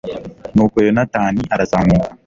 [0.55, 2.09] nuko yonatani arazamuka